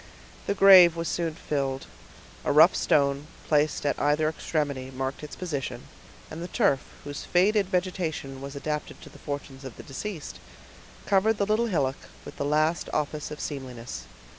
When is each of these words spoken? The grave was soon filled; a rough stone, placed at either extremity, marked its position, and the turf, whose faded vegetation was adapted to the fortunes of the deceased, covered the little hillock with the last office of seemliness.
The 0.47 0.55
grave 0.55 0.95
was 0.95 1.07
soon 1.07 1.35
filled; 1.35 1.85
a 2.43 2.51
rough 2.51 2.73
stone, 2.75 3.27
placed 3.47 3.85
at 3.85 3.99
either 3.99 4.27
extremity, 4.27 4.89
marked 4.89 5.23
its 5.23 5.35
position, 5.35 5.83
and 6.31 6.41
the 6.41 6.47
turf, 6.47 6.79
whose 7.03 7.23
faded 7.23 7.67
vegetation 7.69 8.41
was 8.41 8.55
adapted 8.55 8.99
to 9.03 9.09
the 9.11 9.19
fortunes 9.19 9.63
of 9.63 9.77
the 9.77 9.83
deceased, 9.83 10.39
covered 11.05 11.37
the 11.37 11.45
little 11.45 11.67
hillock 11.67 12.09
with 12.25 12.37
the 12.37 12.45
last 12.45 12.89
office 12.91 13.29
of 13.29 13.39
seemliness. 13.39 14.05